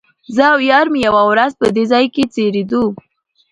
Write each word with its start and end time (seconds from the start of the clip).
زه 0.35 0.43
او 0.53 0.59
یار 0.71 0.85
مې 0.91 0.99
یوه 1.07 1.23
ورځ 1.31 1.51
په 1.61 1.67
دې 1.75 1.83
ځای 1.91 2.05
کې 2.13 2.23
څریدو. 2.33 2.83